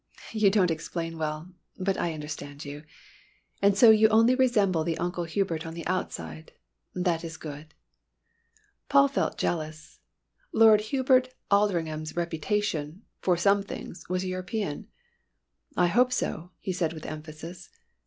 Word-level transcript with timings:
"You 0.31 0.49
do 0.49 0.61
not 0.61 0.71
explain 0.71 1.19
well, 1.19 1.51
but 1.77 1.95
I 1.95 2.15
understand 2.15 2.65
you. 2.65 2.81
And 3.61 3.77
so 3.77 3.91
you 3.91 4.07
only 4.09 4.33
resemble 4.33 4.83
the 4.83 4.97
Uncle 4.97 5.25
Hubert 5.25 5.63
on 5.63 5.75
the 5.75 5.85
outside 5.85 6.53
that 6.95 7.23
is 7.23 7.37
good." 7.37 7.75
Paul 8.89 9.07
felt 9.07 9.37
jealous. 9.37 9.99
Lord 10.51 10.81
Hubert 10.81 11.29
Aldringham's 11.51 12.15
reputation 12.15 13.03
for 13.19 13.37
some 13.37 13.61
things 13.61 14.09
was 14.09 14.25
European. 14.25 14.87
"I 15.77 15.85
hope 15.85 16.11
so," 16.11 16.49
he 16.57 16.73
said 16.73 16.93
with 16.93 17.05
emphasis. 17.05 17.69